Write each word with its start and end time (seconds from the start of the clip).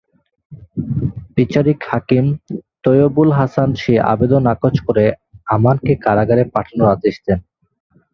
বিচারিক 1.35 1.79
হাকিম 1.89 2.25
তৈয়বুল 2.83 3.29
হাসান 3.39 3.69
সেই 3.81 3.99
আবেদন 4.11 4.41
নাকচ 4.47 4.75
করে 4.87 5.05
আমানকে 5.47 5.93
কারাগারে 6.05 6.43
পাঠানোর 6.53 6.87
আদেশ 6.95 7.15
দেন। 7.25 7.39